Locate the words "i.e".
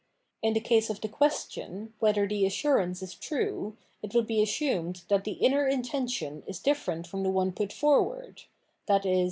8.89-9.19